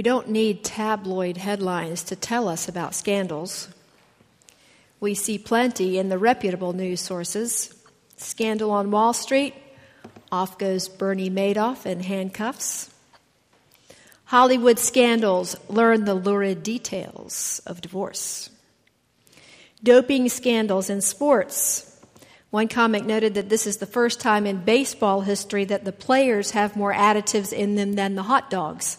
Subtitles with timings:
[0.00, 3.68] We don't need tabloid headlines to tell us about scandals.
[4.98, 7.74] We see plenty in the reputable news sources.
[8.16, 9.52] Scandal on Wall Street,
[10.32, 12.88] off goes Bernie Madoff in handcuffs.
[14.24, 18.48] Hollywood scandals learn the lurid details of divorce.
[19.82, 22.00] Doping scandals in sports.
[22.48, 26.52] One comic noted that this is the first time in baseball history that the players
[26.52, 28.96] have more additives in them than the hot dogs.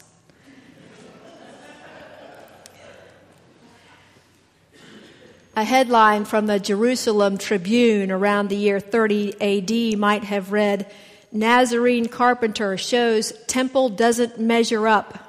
[5.61, 10.91] A headline from the Jerusalem Tribune around the year 30 AD might have read
[11.31, 15.19] Nazarene carpenter shows temple doesn't measure up.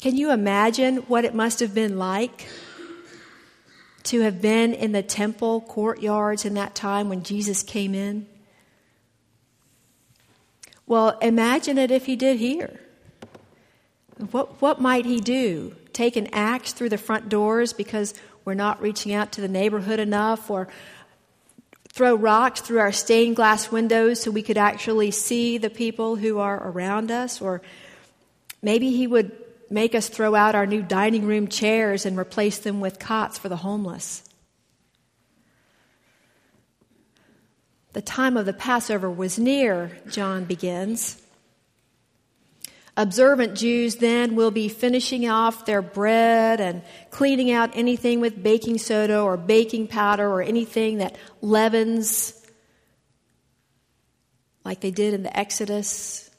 [0.00, 2.48] Can you imagine what it must have been like
[4.04, 8.26] to have been in the temple courtyards in that time when Jesus came in?
[10.86, 12.80] Well, imagine it if he did here.
[14.30, 15.74] What, what might he do?
[15.94, 18.12] take an axe through the front doors because
[18.44, 20.68] we're not reaching out to the neighborhood enough, or
[21.88, 26.38] throw rocks through our stained glass windows so we could actually see the people who
[26.38, 27.62] are around us, or
[28.60, 29.32] maybe he would
[29.70, 33.48] make us throw out our new dining room chairs and replace them with cots for
[33.48, 34.22] the homeless.
[37.94, 41.23] The time of the Passover was near, John begins.
[42.96, 48.78] Observant Jews then will be finishing off their bread and cleaning out anything with baking
[48.78, 52.40] soda or baking powder or anything that leavens,
[54.64, 56.30] like they did in the Exodus.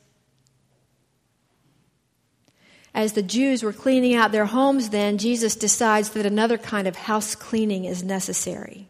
[2.93, 6.95] As the Jews were cleaning out their homes, then, Jesus decides that another kind of
[6.95, 8.87] house cleaning is necessary.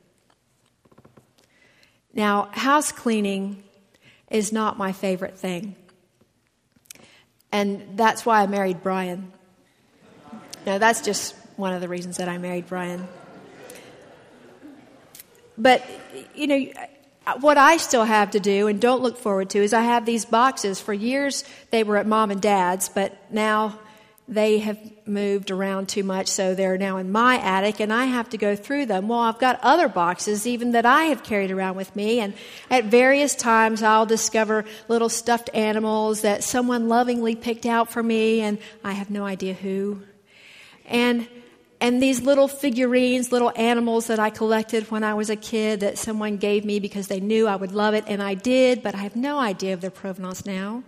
[2.14, 3.64] Now, house cleaning
[4.30, 5.76] is not my favorite thing.
[7.56, 9.32] And that's why I married Brian.
[10.66, 13.08] Now, that's just one of the reasons that I married Brian.
[15.58, 15.82] But,
[16.36, 16.66] you know,
[17.40, 20.26] what I still have to do and don't look forward to is I have these
[20.26, 20.82] boxes.
[20.82, 23.80] For years, they were at mom and dad's, but now
[24.28, 28.30] they have moved around too much, so they're now in my attic, and I have
[28.30, 29.08] to go through them.
[29.08, 32.34] Well, I've got other boxes even that I have carried around with me, and
[32.72, 38.42] at various times I'll discover little stuffed animals that someone lovingly picked out for me,
[38.42, 40.02] and I have no idea who.
[40.86, 41.28] And
[41.82, 45.98] and these little figurines, little animals that I collected when I was a kid that
[45.98, 49.00] someone gave me because they knew I would love it, and I did, but I
[49.00, 50.84] have no idea of their provenance now.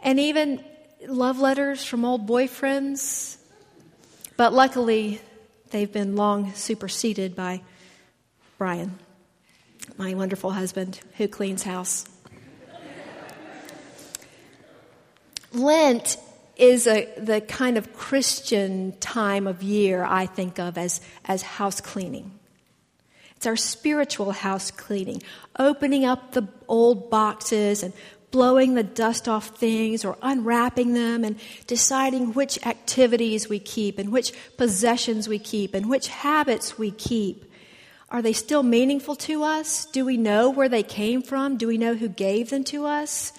[0.00, 0.62] And even
[1.06, 3.36] love letters from old boyfriends,
[4.36, 5.20] but luckily
[5.70, 7.62] they've been long superseded by
[8.56, 8.98] Brian,
[9.96, 12.04] my wonderful husband who cleans house.
[15.52, 16.18] Lent
[16.56, 21.80] is a, the kind of Christian time of year I think of as, as house
[21.80, 22.32] cleaning.
[23.36, 25.22] It's our spiritual house cleaning,
[25.56, 27.94] opening up the old boxes and
[28.30, 34.12] blowing the dust off things or unwrapping them and deciding which activities we keep and
[34.12, 37.44] which possessions we keep and which habits we keep.
[38.10, 39.84] Are they still meaningful to us?
[39.86, 41.56] Do we know where they came from?
[41.56, 43.32] Do we know who gave them to us?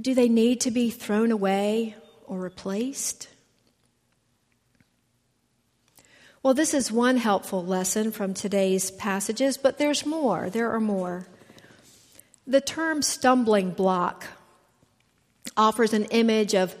[0.00, 3.28] Do they need to be thrown away or replaced?
[6.40, 10.50] Well, this is one helpful lesson from today's passages, but there's more.
[10.50, 11.26] There are more.
[12.48, 14.26] The term stumbling block
[15.54, 16.74] offers an image of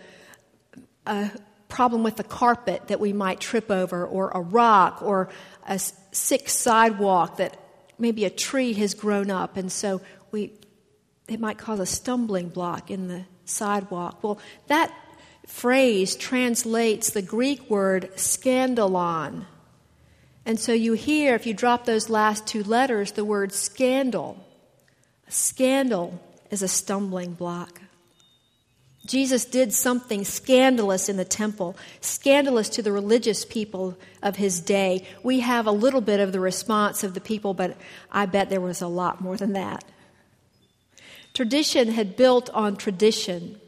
[1.06, 1.30] a
[1.68, 5.28] problem with the carpet that we might trip over, or a rock, or
[5.66, 7.60] a sick sidewalk that
[7.98, 10.54] maybe a tree has grown up, and so we,
[11.28, 14.24] it might cause a stumbling block in the sidewalk.
[14.24, 14.90] Well, that
[15.46, 19.44] phrase translates the Greek word scandalon.
[20.46, 24.42] And so you hear, if you drop those last two letters, the word scandal.
[25.28, 27.80] Scandal is a stumbling block.
[29.06, 35.06] Jesus did something scandalous in the temple, scandalous to the religious people of his day.
[35.22, 37.76] We have a little bit of the response of the people, but
[38.12, 39.84] I bet there was a lot more than that.
[41.32, 43.60] Tradition had built on tradition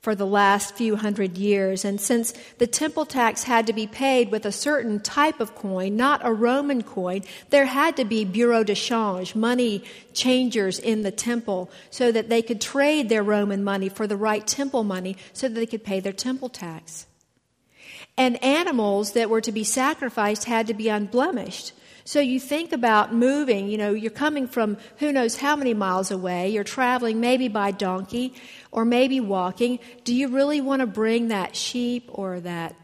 [0.00, 1.84] for the last few hundred years.
[1.84, 5.94] And since the temple tax had to be paid with a certain type of coin,
[5.94, 11.10] not a Roman coin, there had to be bureau de change, money changers in the
[11.10, 15.48] temple, so that they could trade their Roman money for the right temple money so
[15.48, 17.06] that they could pay their temple tax.
[18.16, 21.72] And animals that were to be sacrificed had to be unblemished.
[22.04, 26.10] So you think about moving, you know, you're coming from who knows how many miles
[26.10, 28.34] away, you're traveling maybe by donkey
[28.70, 29.78] or maybe walking.
[30.04, 32.74] Do you really want to bring that sheep or that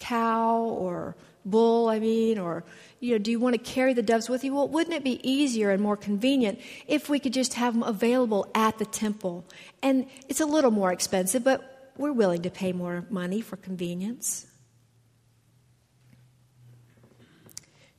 [0.00, 2.64] cow or bull, I mean, or
[3.00, 4.54] you know, do you want to carry the doves with you?
[4.54, 8.48] Well, wouldn't it be easier and more convenient if we could just have them available
[8.54, 9.44] at the temple?
[9.82, 14.46] And it's a little more expensive, but we're willing to pay more money for convenience.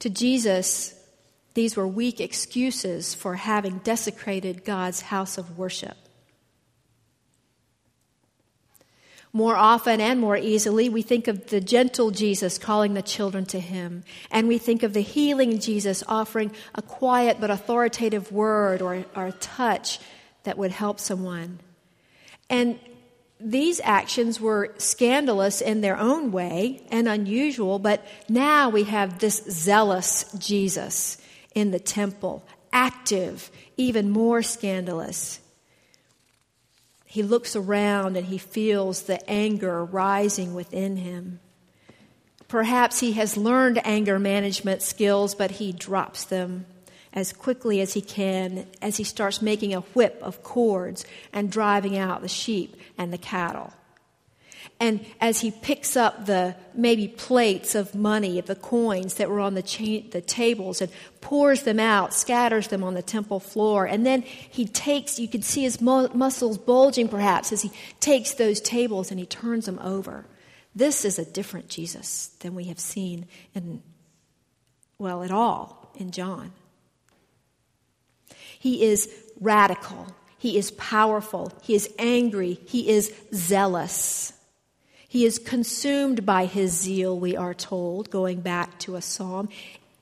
[0.03, 0.94] To Jesus,
[1.53, 5.95] these were weak excuses for having desecrated God's house of worship.
[9.31, 13.61] More often and more easily, we think of the gentle Jesus calling the children to
[13.61, 19.05] him, and we think of the healing Jesus offering a quiet but authoritative word or,
[19.15, 20.01] or a touch
[20.44, 21.59] that would help someone.
[22.50, 22.77] And
[23.44, 29.44] these actions were scandalous in their own way and unusual, but now we have this
[29.50, 31.18] zealous Jesus
[31.54, 35.40] in the temple, active, even more scandalous.
[37.06, 41.39] He looks around and he feels the anger rising within him.
[42.48, 46.66] Perhaps he has learned anger management skills, but he drops them
[47.13, 51.98] as quickly as he can as he starts making a whip of cords and driving
[51.98, 53.74] out the sheep and the cattle.
[54.80, 59.40] And as he picks up the maybe plates of money, of the coins that were
[59.40, 60.92] on the, cha- the tables, and
[61.22, 65.42] pours them out, scatters them on the temple floor, and then he takes, you can
[65.42, 69.80] see his mu- muscles bulging perhaps as he takes those tables and he turns them
[69.80, 70.25] over.
[70.75, 73.84] This is a different Jesus than we have seen in,
[74.98, 76.51] well, at all in John.
[78.57, 80.07] He is radical.
[80.44, 81.54] He is powerful.
[81.62, 82.60] He is angry.
[82.66, 84.34] He is zealous.
[85.07, 89.48] He is consumed by his zeal, we are told, going back to a psalm.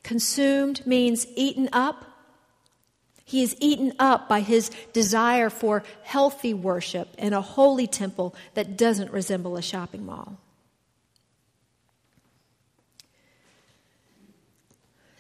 [0.02, 2.06] Consumed means eaten up.
[3.24, 8.76] He is eaten up by his desire for healthy worship in a holy temple that
[8.76, 10.40] doesn't resemble a shopping mall.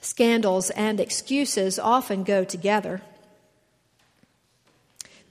[0.01, 3.03] Scandals and excuses often go together.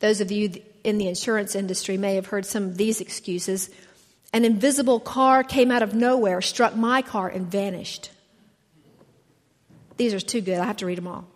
[0.01, 0.53] Those of you
[0.83, 3.71] in the insurance industry may have heard some of these excuses.
[4.33, 8.11] An invisible car came out of nowhere, struck my car, and vanished.
[9.97, 10.59] These are too good.
[10.59, 11.27] I have to read them all.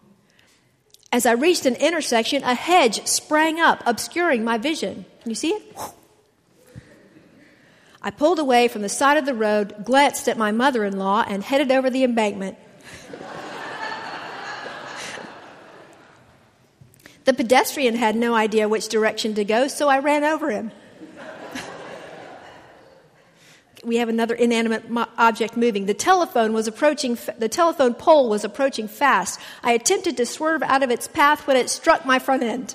[1.13, 5.05] As I reached an intersection, a hedge sprang up, obscuring my vision.
[5.23, 5.77] Can you see it?
[8.03, 11.25] I pulled away from the side of the road, glanced at my mother in law,
[11.27, 12.59] and headed over the embankment.
[17.25, 20.73] The pedestrian had no idea which direction to go, so I ran over him.
[23.85, 24.85] we have another inanimate
[25.17, 25.87] object moving.
[25.87, 29.41] The telephone was approaching, the telephone pole was approaching fast.
[29.63, 32.75] I attempted to swerve out of its path when it struck my front end.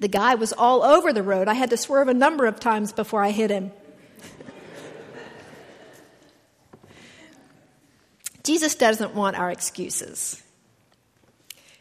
[0.00, 1.46] The guy was all over the road.
[1.46, 3.70] I had to swerve a number of times before I hit him.
[8.42, 10.42] Jesus doesn't want our excuses.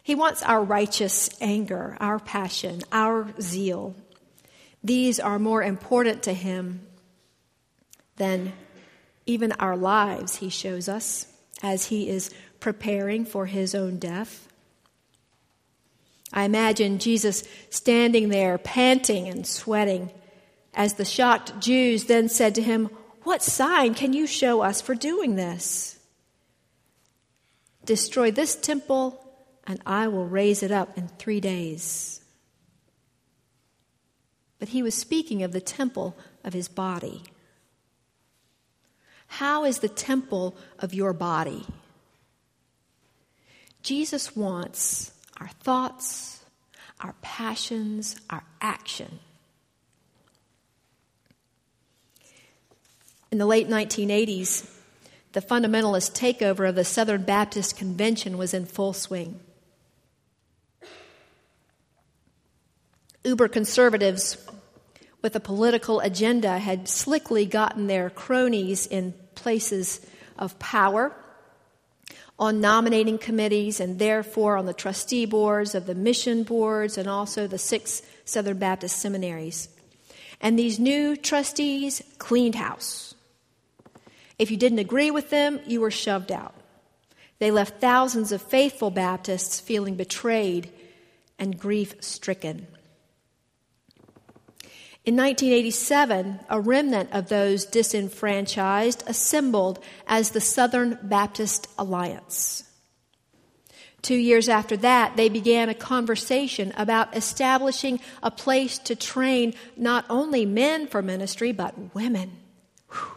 [0.06, 3.96] He wants our righteous anger, our passion, our zeal.
[4.84, 6.82] These are more important to him
[8.18, 8.54] than
[9.26, 11.26] even our lives, he shows us,
[11.64, 12.30] as he is
[12.60, 14.48] preparing for his own death.
[16.32, 20.12] I imagine Jesus standing there, panting and sweating,
[20.76, 22.92] as the shocked Jews then said to him,
[23.24, 25.98] What sign can you show us for doing this?
[27.86, 29.25] Destroy this temple
[29.68, 32.22] and I will raise it up in three days.
[34.60, 37.24] But he was speaking of the temple of his body.
[39.28, 41.66] How is the temple of your body?
[43.84, 46.44] Jesus wants our thoughts,
[47.02, 49.20] our passions, our action.
[53.32, 54.72] In the late 1980s,
[55.34, 59.42] the fundamentalist takeover of the Southern Baptist Convention was in full swing.
[63.26, 64.38] Uber conservatives
[65.22, 70.00] with a political agenda had slickly gotten their cronies in places
[70.38, 71.12] of power
[72.38, 77.48] on nominating committees and therefore on the trustee boards of the mission boards and also
[77.48, 79.70] the six Southern Baptist seminaries.
[80.42, 83.16] And these new trustees cleaned house.
[84.38, 86.54] If you didn't agree with them, you were shoved out.
[87.40, 90.70] They left thousands of faithful Baptists feeling betrayed
[91.40, 92.68] and grief stricken.
[95.06, 102.64] In 1987, a remnant of those disenfranchised assembled as the Southern Baptist Alliance.
[104.02, 110.06] Two years after that, they began a conversation about establishing a place to train not
[110.10, 112.38] only men for ministry, but women.
[112.90, 113.12] Whew.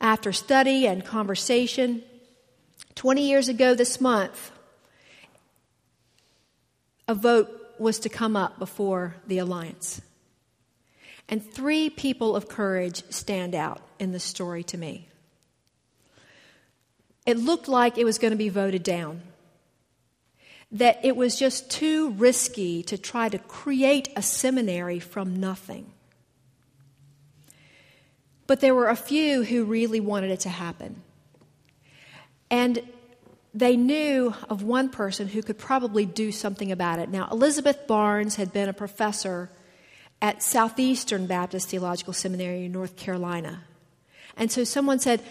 [0.00, 2.04] After study and conversation,
[2.94, 4.52] 20 years ago this month,
[7.08, 10.00] a vote was to come up before the alliance.
[11.28, 15.08] And three people of courage stand out in the story to me.
[17.26, 19.20] It looked like it was going to be voted down,
[20.72, 25.92] that it was just too risky to try to create a seminary from nothing.
[28.46, 31.02] But there were a few who really wanted it to happen.
[32.50, 32.82] And
[33.54, 37.08] they knew of one person who could probably do something about it.
[37.08, 39.50] Now, Elizabeth Barnes had been a professor
[40.20, 43.64] at Southeastern Baptist Theological Seminary in North Carolina.
[44.36, 45.22] And so someone said,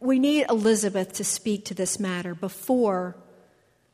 [0.00, 3.16] We need Elizabeth to speak to this matter before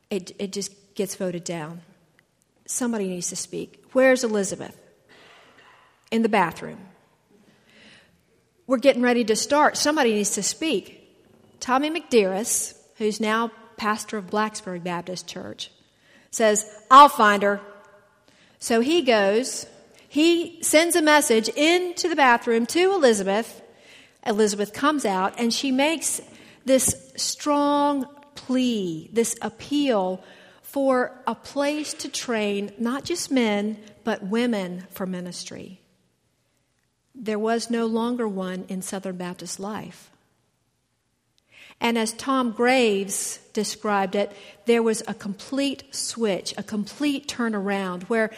[0.09, 1.81] it, it just gets voted down.
[2.65, 3.83] Somebody needs to speak.
[3.91, 4.77] Where's Elizabeth?
[6.11, 6.79] In the bathroom.
[8.65, 9.77] We're getting ready to start.
[9.77, 10.93] Somebody needs to speak.
[11.59, 15.71] Tommy McDearis, who's now pastor of Blacksburg Baptist Church,
[16.31, 17.61] says, I'll find her.
[18.59, 19.67] So he goes,
[20.09, 23.61] he sends a message into the bathroom to Elizabeth.
[24.25, 26.21] Elizabeth comes out and she makes
[26.65, 28.05] this strong
[28.35, 30.23] plea, this appeal
[30.61, 35.79] for a place to train not just men, but women for ministry.
[37.15, 40.11] There was no longer one in Southern Baptist life.
[41.79, 44.31] And as Tom Graves described it,
[44.65, 48.31] there was a complete switch, a complete turnaround where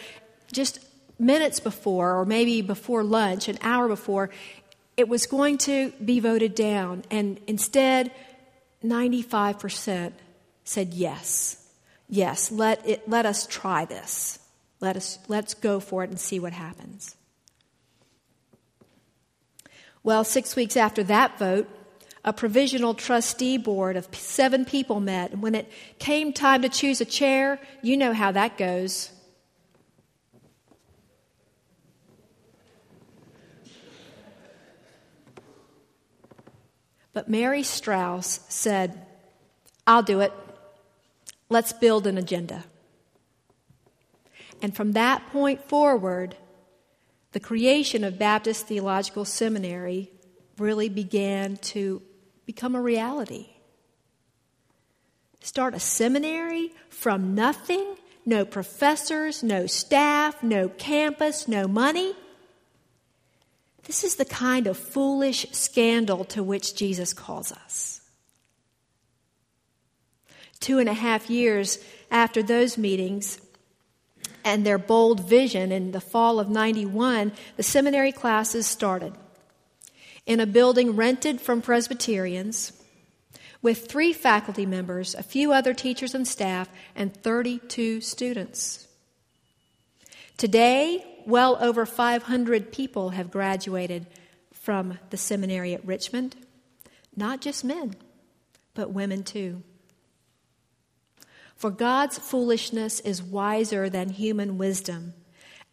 [0.52, 0.80] just
[1.18, 4.30] minutes before, or maybe before lunch, an hour before,
[4.98, 7.04] it was going to be voted down.
[7.10, 8.12] And instead,
[8.84, 10.14] 95%
[10.64, 11.66] said yes.
[12.10, 14.40] Yes, let, it, let us try this.
[14.82, 17.16] Let us, let's go for it and see what happens.
[20.04, 21.68] Well, six weeks after that vote,
[22.24, 25.32] a provisional trustee board of seven people met.
[25.32, 29.12] And when it came time to choose a chair, you know how that goes.
[37.14, 39.06] But Mary Strauss said,
[39.88, 40.32] I'll do it.
[41.50, 42.66] Let's build an agenda.
[44.62, 46.36] And from that point forward,
[47.32, 50.12] the creation of Baptist Theological Seminary
[50.58, 52.02] really began to
[52.50, 53.46] become a reality.
[55.40, 62.16] Start a seminary from nothing, no professors, no staff, no campus, no money.
[63.84, 68.02] This is the kind of foolish scandal to which Jesus calls us.
[70.60, 71.78] Two and a half years
[72.10, 73.40] after those meetings
[74.44, 79.14] and their bold vision in the fall of 91, the seminary classes started
[80.26, 82.74] in a building rented from Presbyterians
[83.62, 88.88] with three faculty members, a few other teachers and staff, and 32 students.
[90.38, 94.08] Today, well over 500 people have graduated
[94.54, 96.36] from the seminary at Richmond.
[97.16, 97.96] Not just men,
[98.74, 99.64] but women too.
[101.56, 105.14] For God's foolishness is wiser than human wisdom,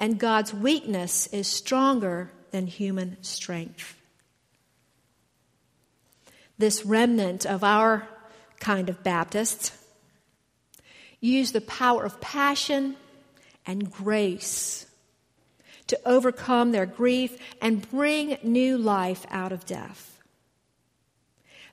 [0.00, 3.95] and God's weakness is stronger than human strength
[6.58, 8.08] this remnant of our
[8.60, 9.72] kind of Baptists,
[11.20, 12.96] use the power of passion
[13.66, 14.86] and grace
[15.86, 20.20] to overcome their grief and bring new life out of death.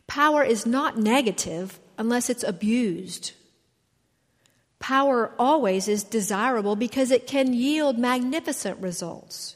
[0.07, 3.31] Power is not negative unless it's abused.
[4.79, 9.55] Power always is desirable because it can yield magnificent results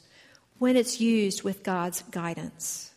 [0.58, 2.92] when it's used with God's guidance.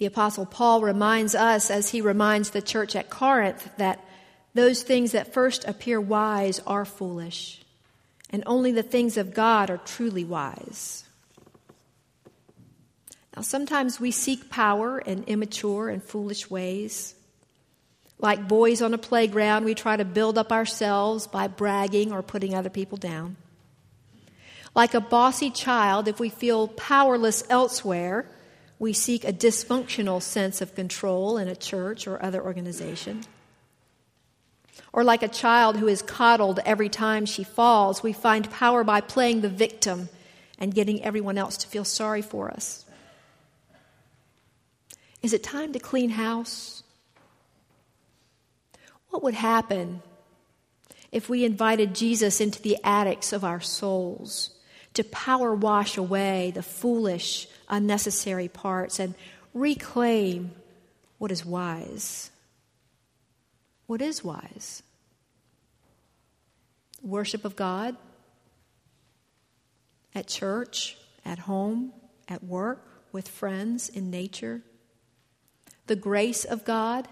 [0.00, 4.02] The Apostle Paul reminds us, as he reminds the church at Corinth, that
[4.54, 7.60] those things that first appear wise are foolish,
[8.30, 11.04] and only the things of God are truly wise.
[13.36, 17.14] Now, sometimes we seek power in immature and foolish ways.
[18.18, 22.54] Like boys on a playground, we try to build up ourselves by bragging or putting
[22.54, 23.36] other people down.
[24.74, 28.26] Like a bossy child, if we feel powerless elsewhere,
[28.80, 33.22] we seek a dysfunctional sense of control in a church or other organization.
[34.90, 39.02] Or like a child who is coddled every time she falls, we find power by
[39.02, 40.08] playing the victim
[40.58, 42.86] and getting everyone else to feel sorry for us.
[45.22, 46.82] Is it time to clean house?
[49.10, 50.00] What would happen
[51.12, 54.58] if we invited Jesus into the attics of our souls
[54.94, 59.14] to power wash away the foolish, unnecessary parts and
[59.54, 60.52] reclaim
[61.18, 62.30] what is wise?
[63.86, 64.82] What is wise?
[67.02, 67.96] Worship of God
[70.14, 71.92] at church, at home,
[72.28, 74.62] at work, with friends, in nature.
[75.86, 77.08] The grace of God,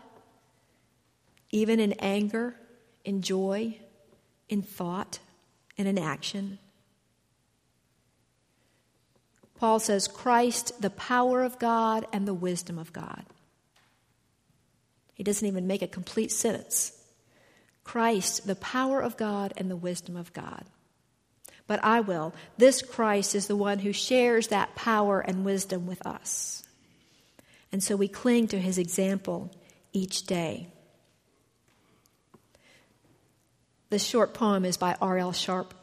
[1.51, 2.55] even in anger,
[3.05, 3.79] in joy,
[4.49, 5.19] in thought,
[5.77, 6.59] and in action.
[9.59, 13.25] Paul says, Christ, the power of God and the wisdom of God.
[15.15, 16.93] He doesn't even make a complete sentence.
[17.83, 20.65] Christ, the power of God and the wisdom of God.
[21.67, 22.35] But I will.
[22.57, 26.63] This Christ is the one who shares that power and wisdom with us.
[27.73, 29.51] And so we cling to his example
[29.93, 30.69] each day.
[33.91, 35.33] This short poem is by R.L.
[35.33, 35.75] Sharp.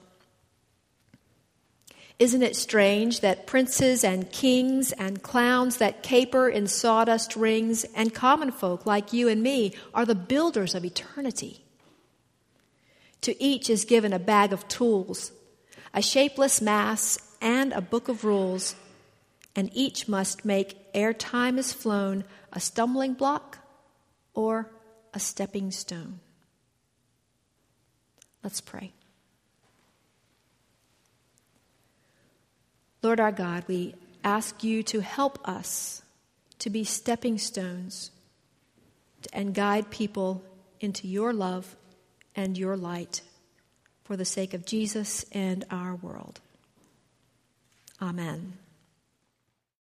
[2.17, 8.13] Isn't it strange that princes and kings and clowns that caper in sawdust rings and
[8.13, 11.65] common folk like you and me are the builders of eternity?
[13.21, 15.33] To each is given a bag of tools,
[15.93, 18.75] a shapeless mass, and a book of rules,
[19.55, 23.59] and each must make, ere time is flown, a stumbling block
[24.33, 24.71] or
[25.13, 26.19] a stepping stone.
[28.41, 28.94] Let's pray.
[33.05, 33.93] Lord our God, we
[34.23, 36.01] ask you to help us
[36.57, 38.09] to be stepping stones
[39.31, 40.43] and guide people
[40.79, 41.75] into your love
[42.35, 43.21] and your light
[44.05, 46.39] for the sake of Jesus and our world.
[48.01, 48.53] Amen.